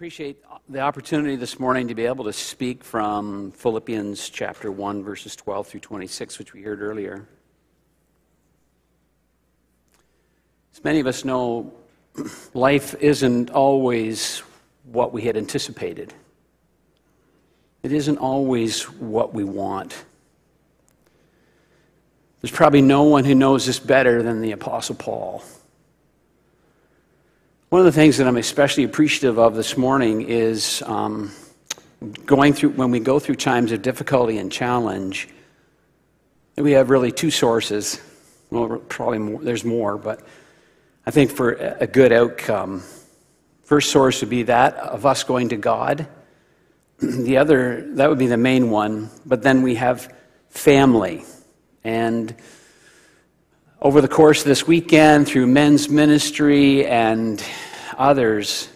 [0.00, 5.36] appreciate the opportunity this morning to be able to speak from Philippians chapter 1, verses
[5.36, 7.28] 12 through 26, which we heard earlier.
[10.72, 11.74] As many of us know,
[12.54, 14.38] life isn't always
[14.84, 16.14] what we had anticipated,
[17.82, 20.02] it isn't always what we want.
[22.40, 25.44] There's probably no one who knows this better than the Apostle Paul.
[27.70, 31.30] One of the things that I'm especially appreciative of this morning is um,
[32.26, 35.28] going through, when we go through times of difficulty and challenge,
[36.56, 38.00] we have really two sources.
[38.50, 40.26] Well, probably more, there's more, but
[41.06, 42.82] I think for a good outcome,
[43.62, 46.08] first source would be that of us going to God.
[46.98, 50.12] The other, that would be the main one, but then we have
[50.48, 51.22] family.
[51.84, 52.34] And
[53.82, 57.42] over the course of this weekend, through men's ministry and
[57.96, 58.68] others,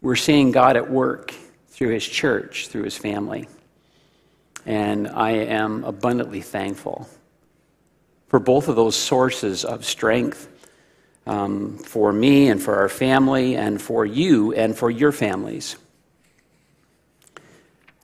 [0.00, 1.34] we're seeing God at work
[1.68, 3.46] through His church, through His family.
[4.64, 7.06] And I am abundantly thankful
[8.28, 10.48] for both of those sources of strength
[11.26, 15.76] um, for me and for our family and for you and for your families.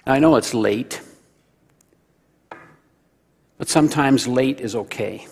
[0.07, 1.01] I know it's late,
[3.57, 5.27] but sometimes late is okay.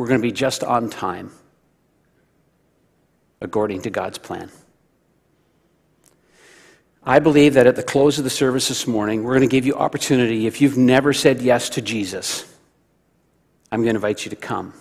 [0.00, 1.30] We're going to be just on time
[3.42, 4.50] according to God's plan.
[7.04, 9.66] I believe that at the close of the service this morning, we're going to give
[9.66, 10.46] you opportunity.
[10.46, 12.50] If you've never said yes to Jesus,
[13.70, 14.72] I'm going to invite you to come.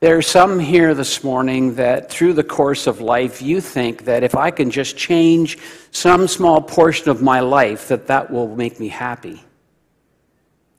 [0.00, 4.24] There are some here this morning that through the course of life, you think that
[4.24, 5.56] if I can just change
[5.92, 9.44] some small portion of my life, that that will make me happy.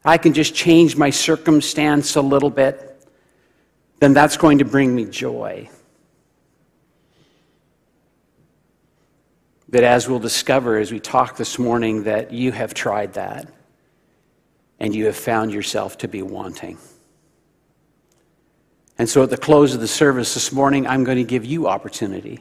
[0.03, 2.85] I can just change my circumstance a little bit,
[3.99, 5.69] then that's going to bring me joy.
[9.67, 13.51] But as we'll discover as we talk this morning, that you have tried that
[14.79, 16.77] and you have found yourself to be wanting.
[18.97, 21.67] And so at the close of the service this morning, I'm going to give you
[21.67, 22.39] opportunity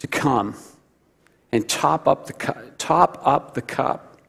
[0.00, 0.54] to come
[1.50, 4.20] and top up the, top up the cup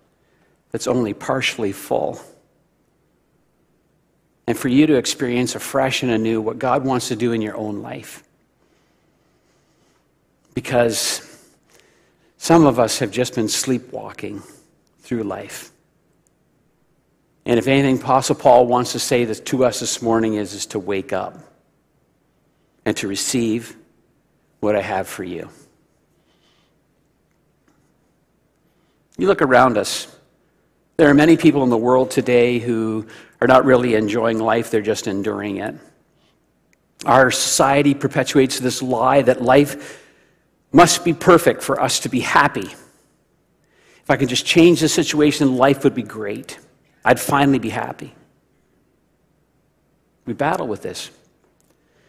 [0.71, 2.21] that's only partially full
[4.47, 7.55] and for you to experience afresh and anew what God wants to do in your
[7.57, 8.23] own life.
[10.53, 11.21] Because
[12.37, 14.43] some of us have just been sleepwalking
[14.99, 15.71] through life.
[17.45, 20.79] And if anything Apostle Paul wants to say to us this morning is, is to
[20.79, 21.37] wake up
[22.85, 23.75] and to receive
[24.59, 25.49] what I have for you.
[29.17, 30.14] You look around us.
[30.97, 33.07] There are many people in the world today who
[33.41, 35.75] are not really enjoying life, they're just enduring it.
[37.05, 40.01] Our society perpetuates this lie that life
[40.71, 42.67] must be perfect for us to be happy.
[44.05, 46.59] If I could just change the situation, life would be great.
[47.03, 48.13] I'd finally be happy.
[50.25, 51.11] We battle with this.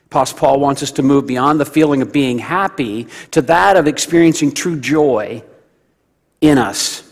[0.06, 3.86] Apostle Paul wants us to move beyond the feeling of being happy to that of
[3.86, 5.42] experiencing true joy
[6.40, 7.05] in us.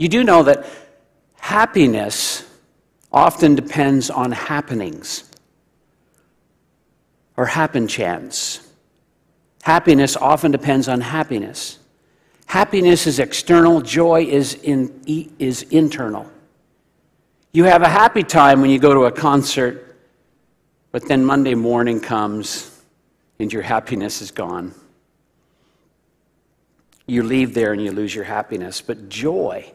[0.00, 0.64] You do know that
[1.36, 2.42] happiness
[3.12, 5.24] often depends on happenings
[7.36, 8.66] or happen chance.
[9.62, 11.78] Happiness often depends on happiness.
[12.46, 15.02] Happiness is external, joy is, in,
[15.38, 16.26] is internal.
[17.52, 19.98] You have a happy time when you go to a concert,
[20.92, 22.82] but then Monday morning comes
[23.38, 24.72] and your happiness is gone.
[27.06, 29.70] You leave there and you lose your happiness, but joy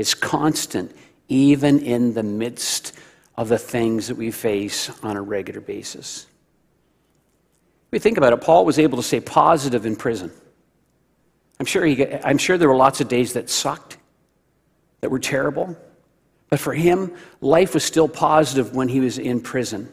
[0.00, 0.90] is constant,
[1.28, 2.92] even in the midst
[3.36, 6.26] of the things that we face on a regular basis.
[7.90, 10.32] We think about it, Paul was able to stay positive in prison.
[11.58, 13.98] I'm sure, he, I'm sure there were lots of days that sucked,
[15.02, 15.76] that were terrible.
[16.48, 19.92] But for him, life was still positive when he was in prison.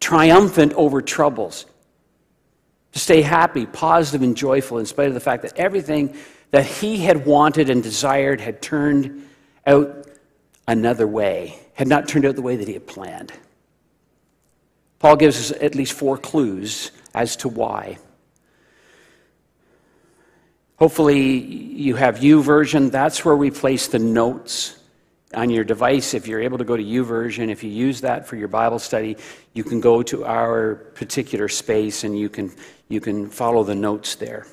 [0.00, 1.66] Triumphant over troubles.
[2.92, 6.16] To stay happy, positive, and joyful in spite of the fact that everything
[6.52, 9.26] that he had wanted and desired had turned
[9.66, 10.06] out
[10.68, 13.32] another way, had not turned out the way that he had planned.
[14.98, 17.98] Paul gives us at least four clues as to why.
[20.76, 22.90] Hopefully, you have YouVersion.
[22.90, 24.78] That's where we place the notes
[25.34, 26.12] on your device.
[26.12, 29.16] If you're able to go to YouVersion, if you use that for your Bible study,
[29.54, 32.52] you can go to our particular space and you can,
[32.88, 34.46] you can follow the notes there.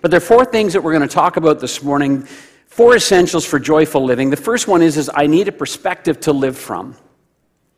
[0.00, 2.22] But there are four things that we're going to talk about this morning,
[2.66, 4.30] four essentials for joyful living.
[4.30, 6.96] The first one is, is I need a perspective to live from.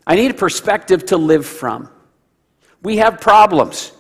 [0.07, 1.89] I need a perspective to live from.
[2.83, 3.93] We have problems.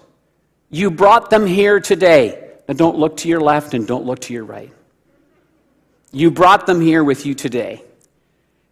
[0.71, 2.53] You brought them here today.
[2.69, 4.73] Now don't look to your left and don't look to your right.
[6.13, 7.83] You brought them here with you today.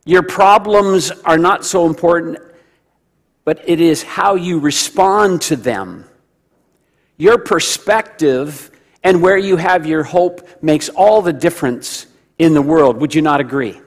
[0.04, 2.38] Your problems are not so important,
[3.44, 6.04] but it is how you respond to them.
[7.16, 8.71] Your perspective
[9.04, 12.06] and where you have your hope makes all the difference
[12.38, 12.96] in the world.
[12.98, 13.80] Would you not agree?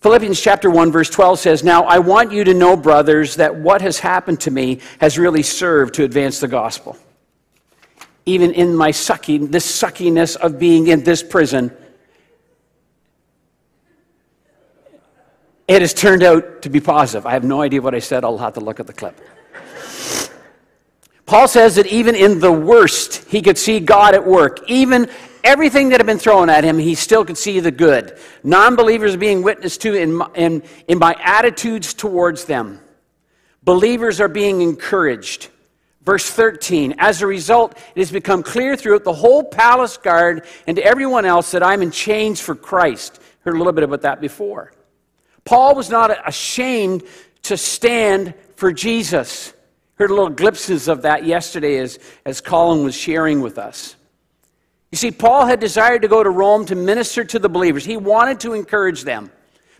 [0.00, 3.82] Philippians chapter 1 verse 12 says, "Now I want you to know, brothers, that what
[3.82, 6.96] has happened to me has really served to advance the gospel.
[8.24, 11.70] Even in my sucking, this suckiness of being in this prison,
[15.68, 17.26] it has turned out to be positive.
[17.26, 18.24] I have no idea what I said.
[18.24, 19.20] I'll have to look at the clip.
[21.30, 24.68] Paul says that even in the worst, he could see God at work.
[24.68, 25.08] Even
[25.44, 28.18] everything that had been thrown at him, he still could see the good.
[28.42, 32.80] Non believers are being witnessed to in my, in, in my attitudes towards them.
[33.62, 35.50] Believers are being encouraged.
[36.02, 40.78] Verse 13, as a result, it has become clear throughout the whole palace guard and
[40.78, 43.20] to everyone else that I'm in chains for Christ.
[43.44, 44.72] Heard a little bit about that before.
[45.44, 47.04] Paul was not ashamed
[47.42, 49.52] to stand for Jesus.
[50.00, 53.96] Heard little glimpses of that yesterday as, as Colin was sharing with us.
[54.90, 57.84] You see, Paul had desired to go to Rome to minister to the believers.
[57.84, 59.30] He wanted to encourage them,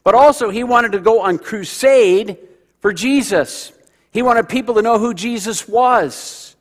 [0.04, 2.36] but also he wanted to go on crusade
[2.80, 3.72] for Jesus.
[4.10, 6.54] He wanted people to know who Jesus was.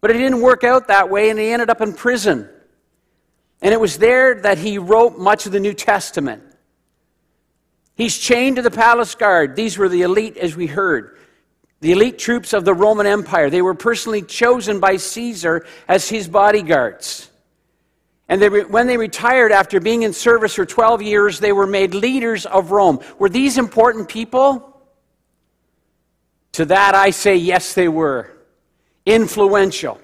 [0.00, 2.48] But it didn't work out that way, and he ended up in prison.
[3.60, 6.42] And it was there that he wrote much of the New Testament.
[7.94, 9.54] He's chained to the palace guard.
[9.54, 11.16] These were the elite, as we heard
[11.80, 13.50] the elite troops of the Roman Empire.
[13.50, 17.30] They were personally chosen by Caesar as his bodyguards.
[18.28, 21.94] And they, when they retired after being in service for 12 years, they were made
[21.94, 23.00] leaders of Rome.
[23.18, 24.72] Were these important people?
[26.52, 28.32] To that I say, yes, they were.
[29.04, 30.00] Influential.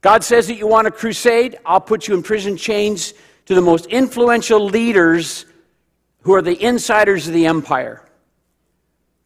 [0.00, 3.14] God says that you want a crusade, I'll put you in prison chains
[3.46, 5.46] to the most influential leaders
[6.20, 8.07] who are the insiders of the empire.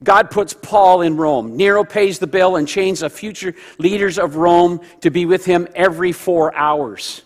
[0.03, 1.57] God puts Paul in Rome.
[1.57, 5.69] Nero pays the bill and chains the future leaders of Rome to be with him
[5.75, 7.23] every four hours.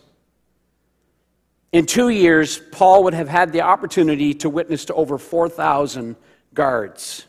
[1.73, 6.17] In two years, Paul would have had the opportunity to witness to over 4,000
[6.55, 7.27] guards.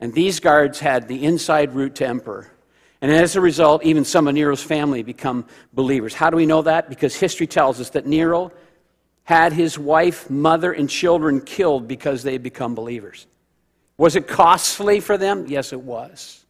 [0.00, 2.52] And these guards had the inside route to emperor.
[3.00, 6.14] And as a result, even some of Nero's family become believers.
[6.14, 6.88] How do we know that?
[6.88, 8.52] Because history tells us that Nero
[9.24, 13.26] had his wife, mother, and children killed because they had become believers.
[13.98, 15.46] Was it costly for them?
[15.48, 16.44] Yes, it was.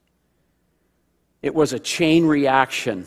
[1.42, 3.06] It was a chain reaction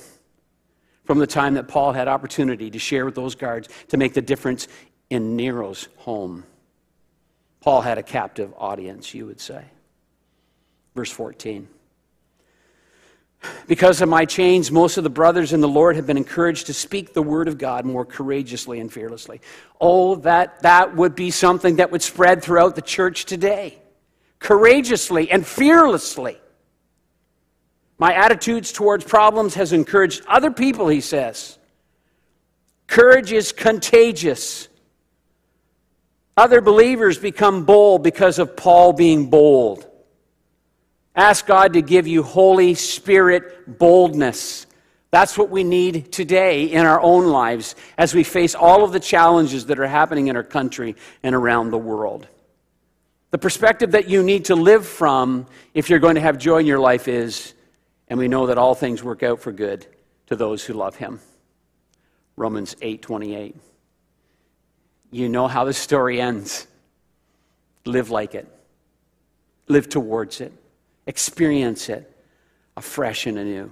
[1.04, 4.22] from the time that Paul had opportunity to share with those guards to make the
[4.22, 4.68] difference
[5.10, 6.46] in Nero's home.
[7.62, 9.66] Paul had a captive audience, you would say.
[10.96, 11.68] Verse 14.
[13.68, 16.74] Because of my chains, most of the brothers in the Lord have been encouraged to
[16.74, 19.42] speak the word of God more courageously and fearlessly.
[19.82, 23.80] Oh, that that would be something that would spread throughout the church today
[24.40, 26.38] courageously and fearlessly.
[27.98, 31.58] My attitudes towards problems has encouraged other people, he says.
[32.88, 34.70] Courage is contagious.
[36.38, 39.86] Other believers become bold because of Paul being bold.
[41.16, 44.66] Ask God to give you Holy Spirit boldness.
[45.12, 49.00] That's what we need today in our own lives as we face all of the
[49.00, 52.28] challenges that are happening in our country and around the world.
[53.31, 56.66] The perspective that you need to live from if you're going to have joy in
[56.66, 57.54] your life is,
[58.07, 59.86] and we know that all things work out for good
[60.28, 61.19] to those who love him.
[62.36, 63.56] Romans 8:28.
[65.12, 66.68] You know how the story ends.
[67.86, 68.48] Live like it.
[69.68, 70.54] Live towards it.
[71.06, 72.16] Experience it
[72.80, 73.71] afresh and anew.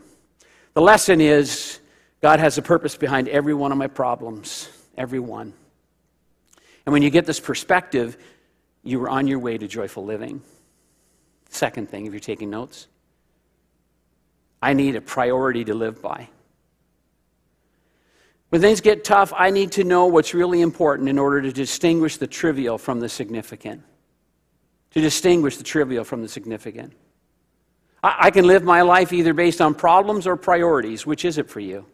[0.74, 1.80] The lesson is
[2.22, 5.54] God has a purpose behind every one of my problems, every one.
[6.86, 8.18] And when you get this perspective,
[8.88, 10.42] you were on your way to joyful living.
[11.50, 12.88] Second thing, if you're taking notes,
[14.62, 16.30] I need a priority to live by.
[18.50, 22.18] When things get tough, I need to know what's really important in order to distinguish
[22.18, 23.84] the trivial from the significant.
[24.92, 26.94] To distinguish the trivial from the significant.
[28.02, 31.06] I, I can live my life either based on problems or priorities.
[31.06, 31.86] Which is it for you?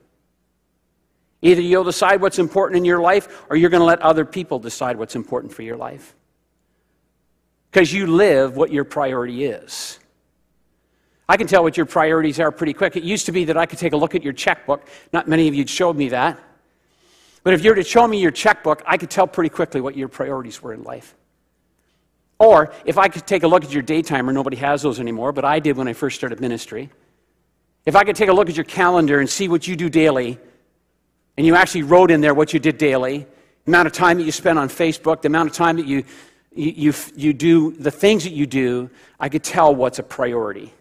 [1.41, 4.59] Either you'll decide what's important in your life or you're going to let other people
[4.59, 6.15] decide what's important for your life
[7.73, 9.97] because you live what your priority is.
[11.27, 12.95] I can tell what your priorities are pretty quick.
[12.95, 14.87] It used to be that I could take a look at your checkbook.
[15.11, 16.39] Not many of you showed me that.
[17.43, 19.97] But if you were to show me your checkbook, I could tell pretty quickly what
[19.97, 21.15] your priorities were in life.
[22.37, 25.43] Or if I could take a look at your daytimer, nobody has those anymore, but
[25.43, 26.91] I did when I first started ministry.
[27.87, 30.37] If I could take a look at your calendar and see what you do daily,
[31.37, 33.25] and you actually wrote in there what you did daily,
[33.65, 36.03] the amount of time that you spent on Facebook, the amount of time that you,
[36.55, 40.73] you, you, you do, the things that you do, I could tell what's a priority.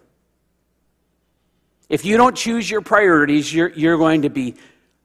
[1.89, 4.55] If you don't choose your priorities, you're, you're going to be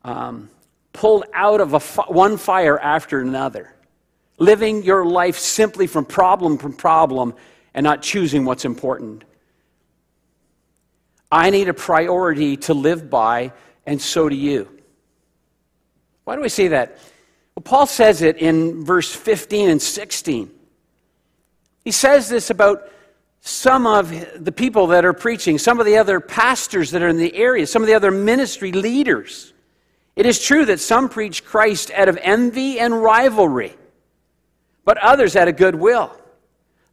[0.04, 0.50] um,
[0.94, 1.80] pulled out of a,
[2.12, 3.74] one fire after another,
[4.38, 7.34] living your life simply from problem to problem
[7.74, 9.24] and not choosing what's important.
[11.32, 13.52] I need a priority to live by,
[13.86, 14.70] and so do you.
[16.24, 16.98] Why do I say that?
[17.56, 20.52] Well, Paul says it in verse 15 and 16.
[21.88, 22.92] He says this about
[23.40, 24.12] some of
[24.44, 27.66] the people that are preaching, some of the other pastors that are in the area,
[27.66, 29.54] some of the other ministry leaders.
[30.18, 33.74] It is true that some preach Christ out of envy and rivalry,
[34.84, 36.12] but others out of goodwill.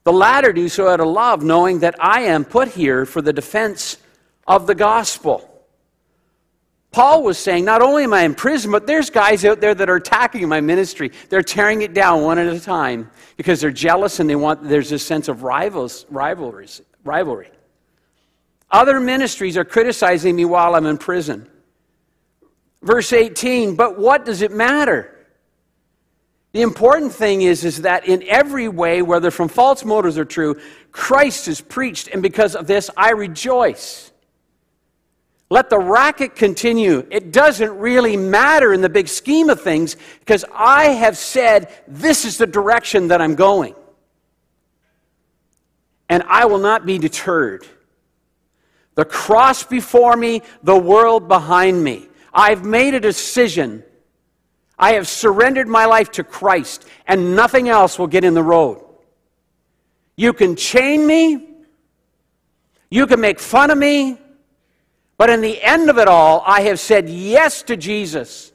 [0.05, 3.33] The latter do so out of love, knowing that I am put here for the
[3.33, 3.97] defense
[4.47, 5.54] of the gospel.
[6.95, 9.91] Paul was saying, not only am I in prison, but there's guys out there that
[9.91, 11.11] are attacking my ministry.
[11.29, 14.91] They're tearing it down one at a time because they're jealous and they want, there's
[14.91, 17.51] this sense of rivals, rivalries, rivalry.
[18.71, 21.51] Other ministries are criticizing me while I'm in prison.
[22.81, 25.27] Verse 18, but what does it matter?
[26.53, 30.61] The important thing is, is that in every way, whether from false motives or true,
[30.93, 34.13] Christ is preached, and because of this, I rejoice.
[35.55, 37.07] Let the racket continue.
[37.13, 42.25] It doesn't really matter in the big scheme of things because I have said this
[42.25, 43.77] is the direction that I'm going.
[46.09, 47.65] And I will not be deterred.
[48.97, 52.09] The cross before me, the world behind me.
[52.33, 53.85] I've made a decision.
[54.77, 58.85] I have surrendered my life to Christ, and nothing else will get in the road.
[60.17, 61.49] You can chain me,
[62.91, 64.19] you can make fun of me,
[65.25, 68.52] but in the end of it all, I have said yes to Jesus,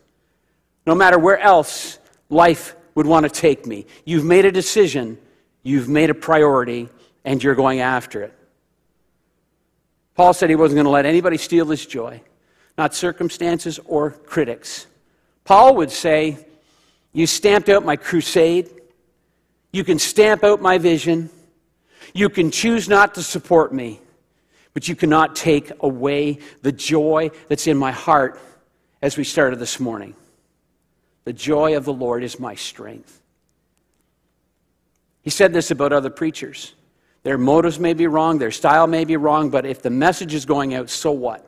[0.85, 1.97] no matter where else
[2.29, 3.88] life would want to take me.
[4.05, 5.17] You've made a decision,
[5.63, 6.88] you've made a priority,
[7.25, 8.38] and you're going after it.
[10.13, 12.21] Paul said he wasn't going to let anybody steal his joy,
[12.77, 14.85] not circumstances or critics.
[15.45, 16.38] Paul would say,
[17.13, 18.69] You stamped out my crusade.
[19.71, 21.31] You can stamp out my vision.
[22.13, 24.01] You can choose not to support me.
[24.73, 28.39] But you cannot take away the joy that's in my heart
[29.01, 30.15] as we started this morning.
[31.25, 33.21] The joy of the Lord is my strength.
[35.21, 36.73] He said this about other preachers.
[37.23, 40.45] Their motives may be wrong, their style may be wrong, but if the message is
[40.45, 41.45] going out, so what?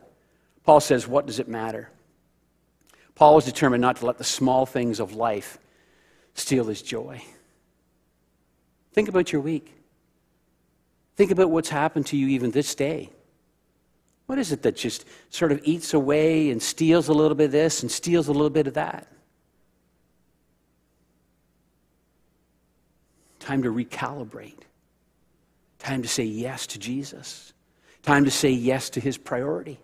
[0.64, 1.90] Paul says, What does it matter?
[3.16, 5.58] Paul was determined not to let the small things of life
[6.34, 7.24] steal his joy.
[8.94, 9.81] Think about your week.
[11.22, 13.12] Think about what's happened to you even this day.
[14.26, 17.52] What is it that just sort of eats away and steals a little bit of
[17.52, 19.08] this and steals a little bit of that?
[23.40, 24.62] Time to recalibrate.
[25.78, 27.54] Time to say yes to Jesus.
[28.02, 29.80] Time to say yes to his priority.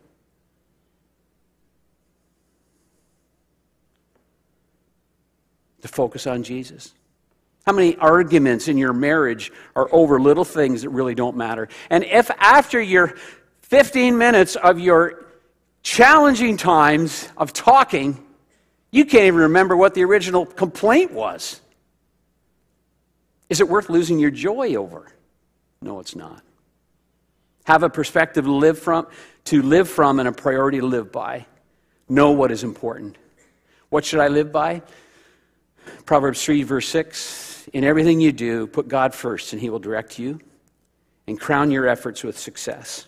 [5.83, 6.95] To focus on Jesus.
[7.67, 11.67] How many arguments in your marriage are over little things that really don't matter?
[11.89, 13.15] And if after your
[13.63, 15.25] 15 minutes of your
[15.83, 18.25] challenging times of talking,
[18.89, 21.59] you can't even remember what the original complaint was,
[23.49, 25.05] is it worth losing your joy over?
[25.81, 26.41] No, it's not.
[27.65, 29.07] Have a perspective to live from,
[29.43, 31.45] to live from and a priority to live by.
[32.07, 33.17] Know what is important.
[33.89, 34.83] What should I live by?
[36.05, 40.19] Proverbs 3, verse 6 in everything you do, put God first, and He will direct
[40.19, 40.39] you
[41.27, 43.07] and crown your efforts with success.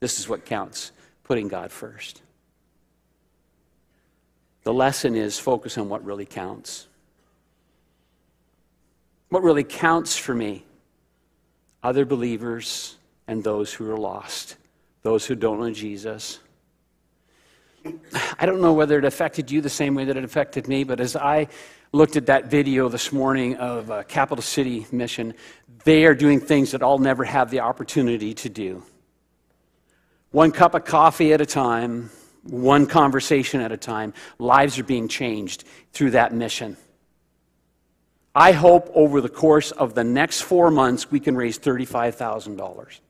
[0.00, 0.92] This is what counts
[1.24, 2.22] putting God first.
[4.62, 6.86] The lesson is focus on what really counts.
[9.30, 10.64] What really counts for me?
[11.82, 14.56] Other believers and those who are lost,
[15.02, 16.40] those who don't know Jesus.
[18.38, 21.00] I don't know whether it affected you the same way that it affected me, but
[21.00, 21.48] as I
[21.92, 25.34] looked at that video this morning of uh, Capital City Mission.
[25.84, 28.82] They are doing things that I'll never have the opportunity to do.
[30.30, 32.10] One cup of coffee at a time,
[32.42, 36.76] one conversation at a time, lives are being changed through that mission.
[38.34, 43.00] I hope over the course of the next four months we can raise $35,000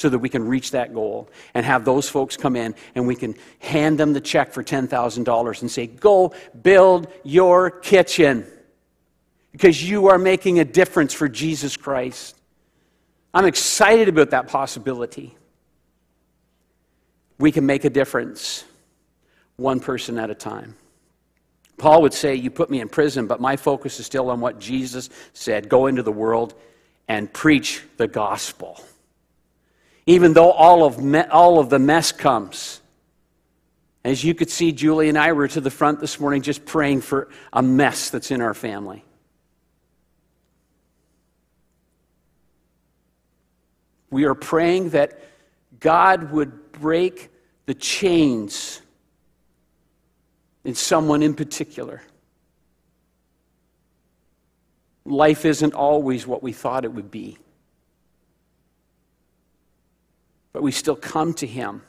[0.00, 3.14] so that we can reach that goal and have those folks come in and we
[3.14, 8.46] can hand them the check for $10,000 and say, Go build your kitchen.
[9.52, 12.34] because you are making a difference for Jesus Christ.
[13.34, 15.36] I'm excited about that possibility.
[17.38, 18.64] We can make a difference
[19.56, 20.76] one person at a time.
[21.76, 24.58] Paul would say, You put me in prison, but my focus is still on what
[24.60, 26.54] Jesus said go into the world
[27.06, 28.82] and preach the gospel.
[30.06, 32.80] Even though all of, me- all of the mess comes.
[34.04, 37.02] As you could see, Julie and I were to the front this morning just praying
[37.02, 39.04] for a mess that's in our family.
[44.10, 45.20] We are praying that
[45.78, 47.30] God would break
[47.66, 48.82] the chains
[50.64, 52.02] in someone in particular.
[55.04, 57.38] Life isn't always what we thought it would be.
[60.52, 61.82] But we still come to Him.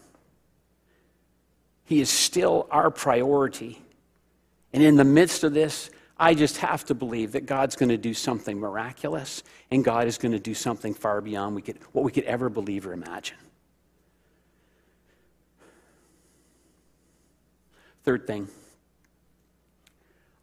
[1.85, 3.81] He is still our priority.
[4.73, 7.97] And in the midst of this, I just have to believe that God's going to
[7.97, 12.05] do something miraculous and God is going to do something far beyond we could, what
[12.05, 13.37] we could ever believe or imagine.
[18.03, 18.47] Third thing,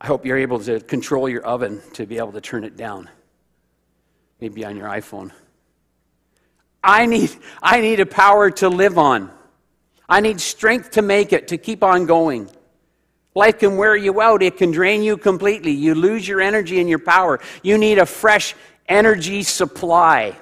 [0.01, 3.09] I hope you're able to control your oven to be able to turn it down,
[4.41, 5.31] maybe on your iPhone.
[6.83, 7.31] I need,
[7.63, 9.31] I need a power to live on.
[10.09, 12.49] I need strength to make it, to keep on going.
[13.35, 15.73] Life can wear you out, it can drain you completely.
[15.73, 17.41] You lose your energy and your power.
[17.63, 18.55] You need a fresh
[18.89, 20.37] energy supply.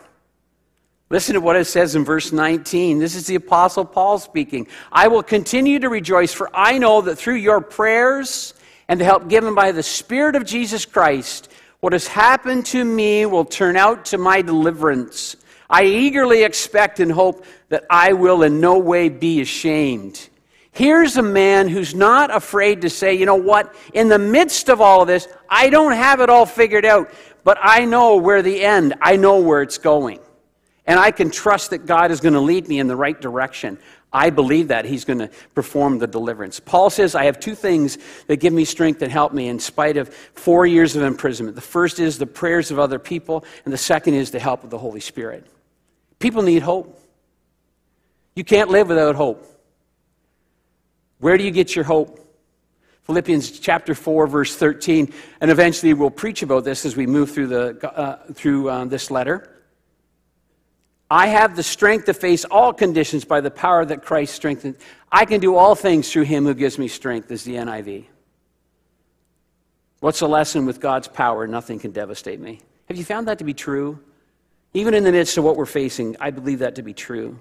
[1.08, 2.98] Listen to what it says in verse 19.
[2.98, 4.66] This is the Apostle Paul speaking.
[4.90, 8.54] I will continue to rejoice, for I know that through your prayers
[8.88, 11.48] and the help given by the Spirit of Jesus Christ,
[11.80, 15.36] what has happened to me will turn out to my deliverance.
[15.68, 20.28] I eagerly expect and hope that I will in no way be ashamed.
[20.70, 24.82] Here's a man who's not afraid to say, you know what, in the midst of
[24.82, 27.10] all of this, I don't have it all figured out,
[27.44, 30.20] but I know where the end, I know where it's going.
[30.86, 33.78] And I can trust that God is going to lead me in the right direction.
[34.12, 36.60] I believe that He's going to perform the deliverance.
[36.60, 39.96] Paul says, I have two things that give me strength and help me in spite
[39.96, 41.56] of four years of imprisonment.
[41.56, 44.70] The first is the prayers of other people, and the second is the help of
[44.70, 45.46] the Holy Spirit.
[46.26, 47.00] People need hope.
[48.34, 49.46] You can't live without hope.
[51.20, 52.18] Where do you get your hope?
[53.04, 55.12] Philippians chapter 4, verse 13.
[55.40, 59.08] And eventually we'll preach about this as we move through, the, uh, through uh, this
[59.12, 59.48] letter.
[61.08, 64.78] I have the strength to face all conditions by the power that Christ strengthens.
[65.12, 68.06] I can do all things through him who gives me strength, is the NIV.
[70.00, 71.46] What's the lesson with God's power?
[71.46, 72.62] Nothing can devastate me.
[72.88, 74.00] Have you found that to be true?
[74.76, 77.38] Even in the midst of what we're facing, I believe that to be true.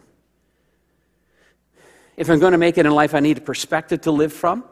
[2.16, 4.64] If I'm going to make it in life, I need a perspective to live from,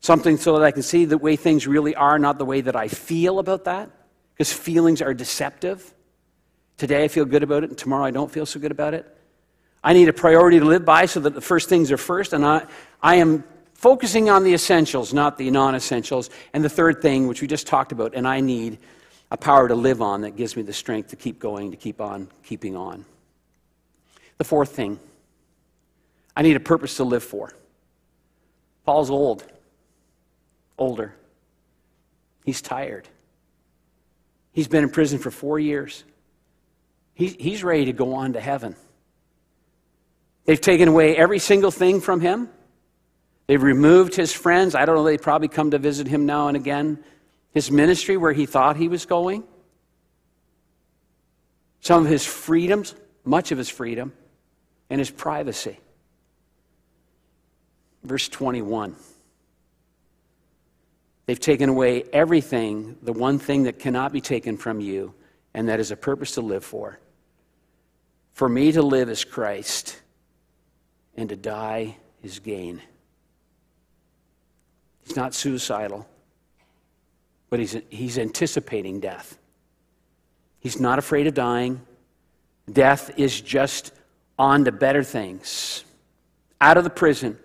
[0.00, 2.76] something so that I can see the way things really are, not the way that
[2.76, 3.88] I feel about that,
[4.34, 5.94] because feelings are deceptive.
[6.76, 9.06] Today I feel good about it, and tomorrow I don't feel so good about it.
[9.82, 12.44] I need a priority to live by so that the first things are first, and
[12.44, 12.66] I,
[13.02, 16.28] I am focusing on the essentials, not the non essentials.
[16.52, 18.80] And the third thing, which we just talked about, and I need
[19.32, 22.02] a power to live on that gives me the strength to keep going, to keep
[22.02, 23.06] on keeping on.
[24.36, 25.00] The fourth thing,
[26.36, 27.50] I need a purpose to live for.
[28.84, 29.42] Paul's old,
[30.76, 31.14] older.
[32.44, 33.08] He's tired.
[34.52, 36.04] He's been in prison for four years.
[37.14, 38.76] he's ready to go on to heaven.
[40.44, 42.50] They've taken away every single thing from him.
[43.46, 44.74] They've removed his friends.
[44.74, 47.02] I don't know, they probably come to visit him now and again.
[47.52, 49.44] His ministry, where he thought he was going.
[51.80, 54.12] Some of his freedoms, much of his freedom,
[54.88, 55.78] and his privacy.
[58.04, 58.96] Verse 21.
[61.26, 65.14] They've taken away everything, the one thing that cannot be taken from you,
[65.54, 66.98] and that is a purpose to live for.
[68.32, 70.00] For me to live is Christ,
[71.16, 72.82] and to die is gain.
[75.04, 76.08] He's not suicidal,
[77.52, 79.36] but he's, he's anticipating death.
[80.58, 81.82] He's not afraid of dying.
[82.72, 83.92] Death is just
[84.38, 85.84] on to better things.
[86.62, 87.38] Out of the prison,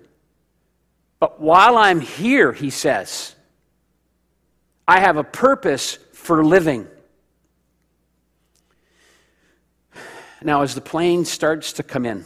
[1.19, 3.35] but while I'm here, he says,
[4.87, 6.87] I have a purpose for living.
[10.41, 12.23] Now, as the plane starts to come in,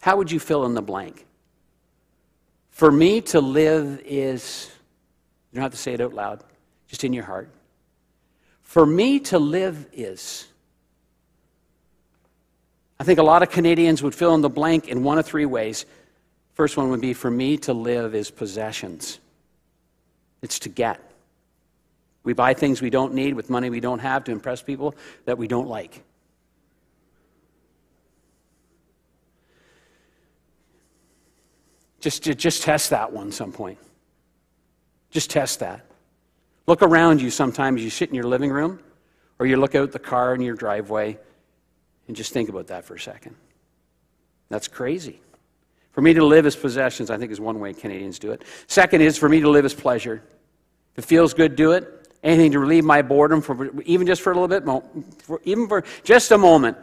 [0.00, 1.24] how would you fill in the blank?
[2.68, 4.71] For me to live is,
[5.52, 6.42] you don't have to say it out loud,
[6.88, 7.50] just in your heart.
[8.62, 10.46] For me to live is.
[12.98, 15.44] I think a lot of Canadians would fill in the blank in one of three
[15.44, 15.84] ways.
[16.54, 19.18] First one would be for me to live is possessions.
[20.40, 21.00] It's to get.
[22.24, 25.36] We buy things we don't need with money we don't have to impress people that
[25.36, 26.02] we don't like.
[32.00, 33.78] Just, just test that one some point.
[35.12, 35.84] Just test that.
[36.66, 37.84] Look around you sometimes.
[37.84, 38.80] You sit in your living room
[39.38, 41.18] or you look out the car in your driveway
[42.08, 43.36] and just think about that for a second.
[44.48, 45.20] That's crazy.
[45.92, 48.42] For me to live as possessions, I think, is one way Canadians do it.
[48.66, 50.22] Second is for me to live as pleasure.
[50.96, 52.08] If it feels good, do it.
[52.22, 54.64] Anything to relieve my boredom, for, even just for a little bit,
[55.22, 56.78] for, even for just a moment.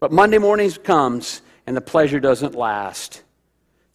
[0.00, 3.22] But Monday mornings comes and the pleasure doesn't last.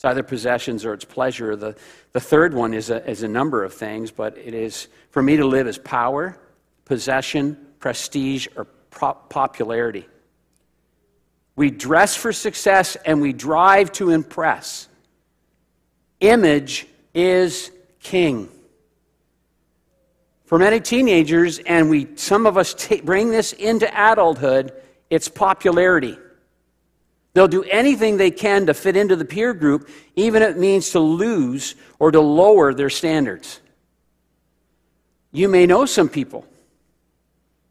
[0.02, 1.56] It's either possessions or it's pleasure.
[1.56, 1.76] The,
[2.12, 5.38] the third one is a, is a number of things, but it is for me
[5.38, 6.40] to live as power,
[6.86, 10.08] possession, prestige, or popularity.
[11.56, 14.88] We dress for success and we drive to impress.
[16.20, 18.50] Image is king.
[20.46, 24.72] For many teenagers, and we, some of us t- bring this into adulthood,
[25.12, 26.18] it's popularity.
[27.34, 30.91] They'll do anything they can to fit into the peer group, even if it means
[30.91, 33.62] to lose or to lower their standards.
[35.32, 36.46] You may know some people,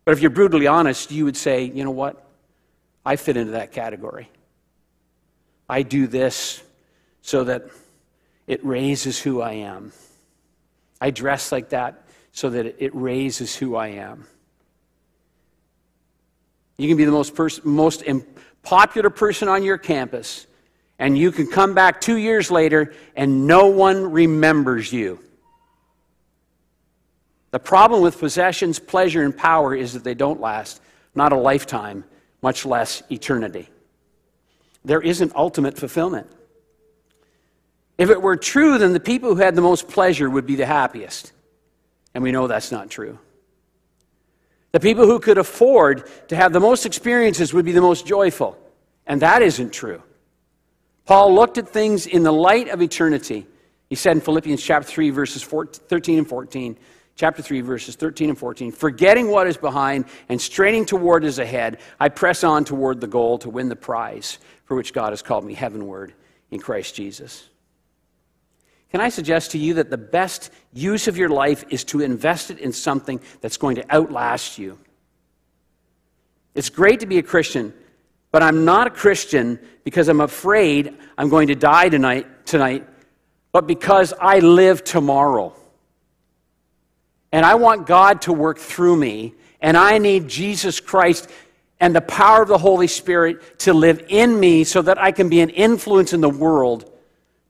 [0.04, 2.26] but if you're brutally honest, you would say, you know what?
[3.04, 4.30] I fit into that category.
[5.68, 6.62] I do this
[7.22, 7.66] so that
[8.46, 9.92] it raises who I am.
[11.00, 14.26] I dress like that so that it raises who I am.
[16.78, 18.02] You can be the most, pers- most
[18.62, 20.46] popular person on your campus,
[20.98, 25.18] and you can come back two years later and no one remembers you.
[27.50, 30.80] The problem with possessions, pleasure, and power is that they don't last,
[31.14, 32.04] not a lifetime,
[32.42, 33.68] much less eternity.
[34.84, 36.28] There isn't ultimate fulfillment.
[37.98, 40.64] If it were true, then the people who had the most pleasure would be the
[40.64, 41.32] happiest.
[42.14, 43.18] And we know that's not true.
[44.72, 48.56] The people who could afford to have the most experiences would be the most joyful.
[49.06, 50.02] And that isn't true.
[51.06, 53.46] Paul looked at things in the light of eternity.
[53.88, 56.78] He said in Philippians chapter 3, verses 14, 13 and 14,
[57.16, 61.78] chapter 3, verses 13 and 14, forgetting what is behind and straining toward is ahead,
[61.98, 65.44] I press on toward the goal to win the prize for which God has called
[65.44, 66.14] me heavenward
[66.52, 67.48] in Christ Jesus.
[68.90, 72.50] Can I suggest to you that the best use of your life is to invest
[72.50, 74.78] it in something that's going to outlast you?
[76.54, 77.72] It's great to be a Christian,
[78.32, 82.86] but I'm not a Christian because I'm afraid I'm going to die tonight, tonight
[83.52, 85.54] but because I live tomorrow.
[87.32, 91.30] And I want God to work through me, and I need Jesus Christ
[91.78, 95.28] and the power of the Holy Spirit to live in me so that I can
[95.28, 96.90] be an influence in the world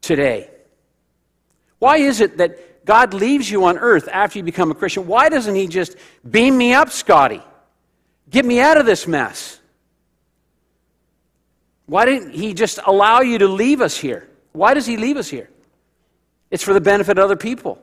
[0.01, 0.51] today.
[1.81, 5.07] Why is it that God leaves you on earth after you become a Christian?
[5.07, 5.97] Why doesn't He just
[6.31, 7.43] beam me up, Scotty?
[8.31, 9.59] Get me out of this mess.
[11.87, 14.29] Why didn't He just allow you to leave us here?
[14.53, 15.51] Why does He leave us here?
[16.51, 17.83] It's for the benefit of other people.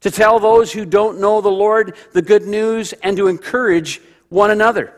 [0.00, 4.50] To tell those who don't know the Lord the good news and to encourage one
[4.50, 4.92] another.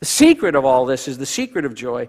[0.00, 2.08] The secret of all this is the secret of joy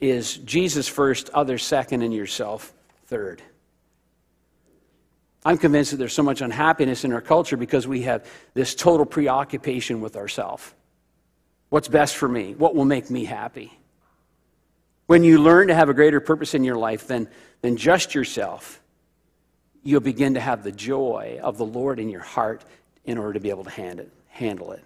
[0.00, 2.72] is Jesus first, others second, and yourself
[3.06, 3.42] third.
[5.44, 9.06] I'm convinced that there's so much unhappiness in our culture because we have this total
[9.06, 10.74] preoccupation with ourselves.
[11.70, 12.54] What's best for me?
[12.54, 13.72] What will make me happy?
[15.06, 17.28] When you learn to have a greater purpose in your life than,
[17.62, 18.80] than just yourself,
[19.82, 22.64] you'll begin to have the joy of the Lord in your heart
[23.04, 24.84] in order to be able to hand it, handle it.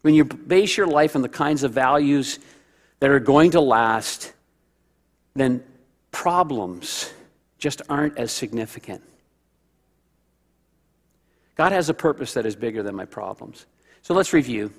[0.00, 2.38] When you base your life on the kinds of values
[3.00, 4.32] that are going to last,
[5.34, 5.62] then
[6.10, 7.12] problems
[7.60, 9.02] just aren't as significant.
[11.54, 13.66] God has a purpose that is bigger than my problems.
[14.02, 14.72] So let's review.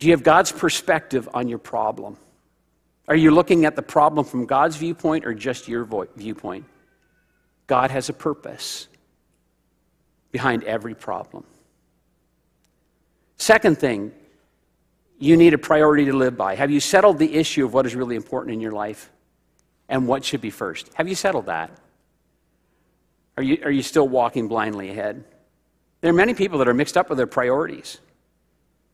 [0.00, 2.16] Do you have God's perspective on your problem?
[3.06, 6.64] Are you looking at the problem from God's viewpoint or just your viewpoint?
[7.66, 8.88] God has a purpose
[10.32, 11.44] behind every problem.
[13.36, 14.12] Second thing,
[15.18, 16.54] you need a priority to live by.
[16.54, 19.10] Have you settled the issue of what is really important in your life?
[19.90, 20.88] And what should be first.
[20.94, 21.70] Have you settled that?
[23.36, 25.24] Are you, are you still walking blindly ahead?
[26.00, 27.98] There are many people that are mixed up with their priorities.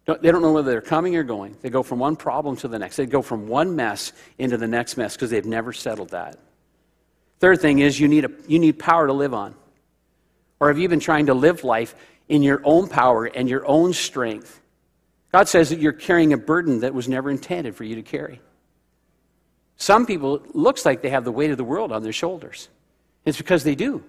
[0.07, 1.57] They don't know whether they're coming or going.
[1.61, 2.97] They go from one problem to the next.
[2.97, 6.39] They go from one mess into the next mess because they've never settled that.
[7.41, 9.55] Third thing is you need, a, you need power to live on.
[10.61, 11.95] Or have you been trying to live life
[12.29, 14.61] in your own power and your own strength?
[15.33, 18.41] God says that you're carrying a burden that was never intended for you to carry.
[19.77, 22.69] Some people, looks like they have the weight of the world on their shoulders.
[23.25, 24.03] It's because they do.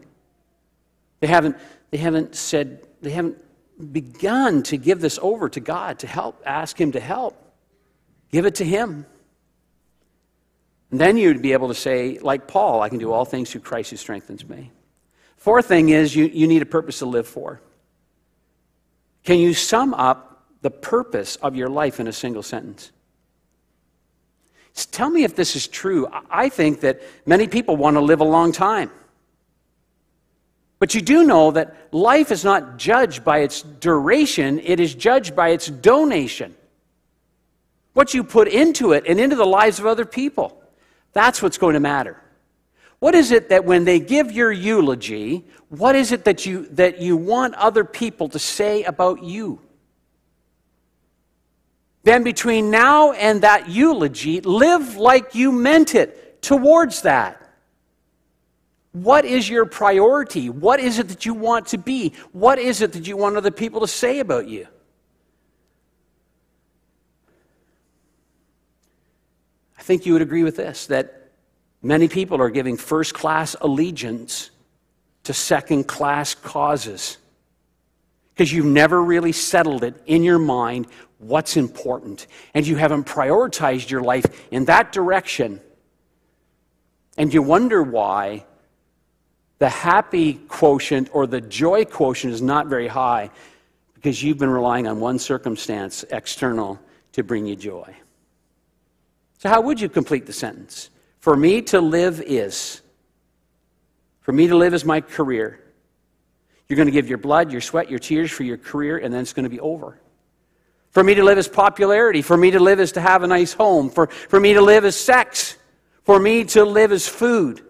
[1.19, 1.57] They haven't,
[1.91, 3.37] they haven't said, they haven't
[3.91, 7.41] begun to give this over to God to help, ask Him to help.
[8.31, 9.05] Give it to Him.
[10.91, 13.61] And then you'd be able to say, like Paul, I can do all things through
[13.61, 14.71] Christ who strengthens me.
[15.35, 17.61] Fourth thing is you, you need a purpose to live for.
[19.23, 22.91] Can you sum up the purpose of your life in a single sentence?
[24.85, 26.07] Tell me if this is true.
[26.29, 28.91] I think that many people want to live a long time.
[30.79, 35.35] But you do know that life is not judged by its duration, it is judged
[35.35, 36.55] by its donation.
[37.93, 40.61] What you put into it and into the lives of other people.
[41.13, 42.21] That's what's going to matter.
[42.99, 47.01] What is it that when they give your eulogy, what is it that you, that
[47.01, 49.59] you want other people to say about you?
[52.07, 57.51] Then, between now and that eulogy, live like you meant it towards that.
[58.93, 60.49] What is your priority?
[60.49, 62.13] What is it that you want to be?
[62.31, 64.67] What is it that you want other people to say about you?
[69.77, 71.31] I think you would agree with this that
[71.81, 74.49] many people are giving first class allegiance
[75.23, 77.17] to second class causes
[78.33, 80.87] because you've never really settled it in your mind
[81.19, 85.59] what's important and you haven't prioritized your life in that direction.
[87.17, 88.45] And you wonder why
[89.59, 93.31] the happy quotient or the joy quotient is not very high
[93.95, 96.79] because you've been relying on one circumstance, external,
[97.13, 97.95] to bring you joy.
[99.39, 100.91] So, how would you complete the sentence?
[101.19, 102.81] For me to live is.
[104.21, 105.59] For me to live is my career.
[106.67, 109.21] You're going to give your blood, your sweat, your tears for your career, and then
[109.21, 109.99] it's going to be over.
[110.97, 112.23] For me to live is popularity.
[112.23, 113.91] For me to live is to have a nice home.
[113.91, 115.55] For, for me to live is sex.
[116.05, 117.61] For me to live is food.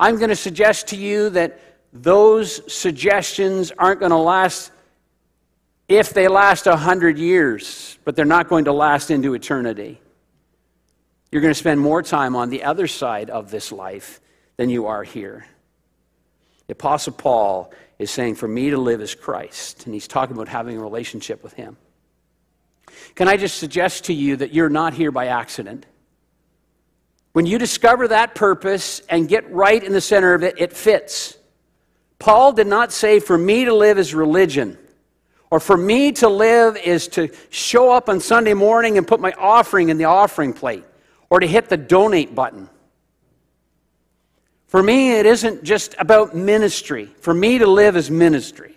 [0.00, 1.60] I'm going to suggest to you that
[1.92, 4.72] those suggestions aren't going to last
[5.86, 10.00] if they last a 100 years, but they're not going to last into eternity.
[11.30, 14.22] You're going to spend more time on the other side of this life
[14.56, 15.44] than you are here.
[16.66, 20.48] The Apostle Paul is saying, For me to live is Christ, and he's talking about
[20.48, 21.76] having a relationship with him.
[23.14, 25.86] Can I just suggest to you that you're not here by accident?
[27.32, 31.36] When you discover that purpose and get right in the center of it, it fits.
[32.18, 34.78] Paul did not say, For me to live is religion,
[35.50, 39.32] or for me to live is to show up on Sunday morning and put my
[39.32, 40.84] offering in the offering plate,
[41.28, 42.68] or to hit the donate button.
[44.74, 47.08] For me, it isn't just about ministry.
[47.20, 48.76] For me to live is ministry.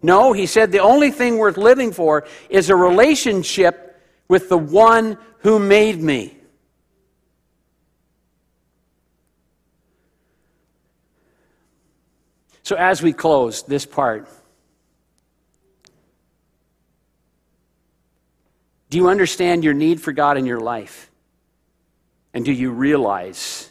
[0.00, 5.18] No, he said the only thing worth living for is a relationship with the one
[5.38, 6.36] who made me.
[12.62, 14.28] So, as we close this part,
[18.88, 21.10] do you understand your need for God in your life?
[22.32, 23.68] And do you realize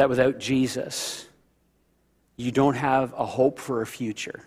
[0.00, 1.28] that without Jesus,
[2.38, 4.42] you don't have a hope for a future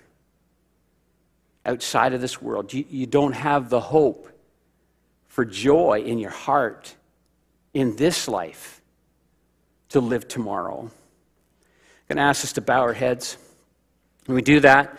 [1.63, 2.74] outside of this world?
[2.74, 4.28] You, you don't have the hope
[5.28, 6.96] for joy in your heart
[7.72, 8.82] in this life
[9.89, 10.80] to live tomorrow.
[10.80, 10.89] I'm
[12.08, 13.38] going to ask us to bow our heads.
[14.26, 14.98] When we do that,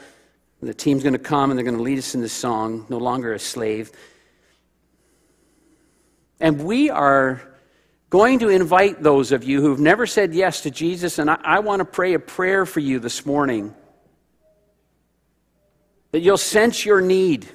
[0.62, 2.99] the team's going to come and they're going to lead us in this song, No
[2.99, 3.90] Longer a Slave.
[6.38, 7.43] And we are
[8.11, 11.59] going to invite those of you who've never said yes to Jesus, and I, I
[11.61, 13.75] want to pray a prayer for you this morning.
[16.12, 17.49] That you'll sense your need.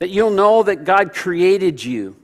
[0.00, 2.16] That you'll know that God created you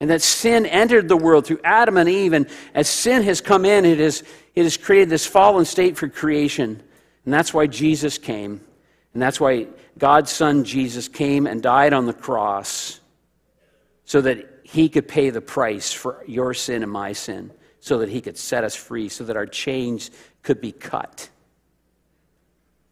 [0.00, 2.32] and that sin entered the world through Adam and Eve.
[2.32, 4.22] And as sin has come in, it has,
[4.54, 6.80] it has created this fallen state for creation.
[7.24, 8.60] And that's why Jesus came.
[9.12, 9.66] And that's why
[9.98, 13.00] God's Son Jesus came and died on the cross
[14.04, 17.50] so that he could pay the price for your sin and my sin,
[17.80, 20.10] so that he could set us free, so that our chains
[20.42, 21.30] could be cut.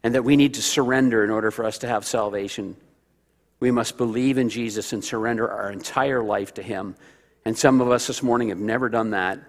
[0.01, 2.75] And that we need to surrender in order for us to have salvation.
[3.59, 6.95] We must believe in Jesus and surrender our entire life to Him.
[7.45, 9.39] And some of us this morning have never done that,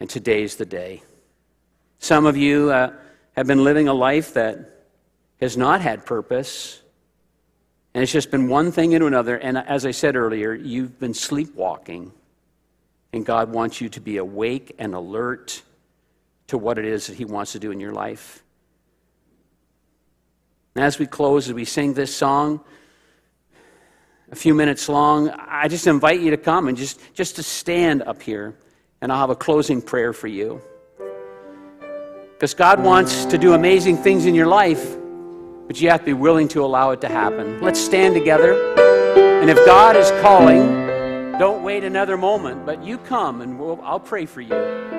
[0.00, 1.04] and today's the day.
[2.00, 2.94] Some of you uh,
[3.36, 4.88] have been living a life that
[5.40, 6.82] has not had purpose,
[7.96, 9.36] and it's just been one thing into another.
[9.38, 12.12] And as I said earlier, you've been sleepwalking,
[13.14, 15.62] and God wants you to be awake and alert
[16.48, 18.44] to what it is that He wants to do in your life.
[20.74, 22.60] And as we close, as we sing this song,
[24.30, 28.02] a few minutes long, I just invite you to come and just, just to stand
[28.02, 28.48] up here.
[28.48, 28.56] And
[29.00, 30.60] and I'll have a closing prayer for you.
[32.34, 34.98] Because God wants to do amazing things in your life,
[35.66, 37.60] but you have to be willing to allow it to happen.
[37.60, 38.54] Let's stand together.
[39.40, 40.86] And if God is calling,
[41.38, 44.95] don't wait another moment, but you come and we'll, I'll pray for you.